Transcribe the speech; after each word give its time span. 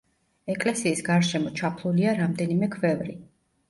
ეკლესიის 0.53 1.03
გარშემო 1.11 1.53
ჩაფლულია 1.61 2.19
რამდენიმე 2.25 2.75
ქვევრი. 2.79 3.23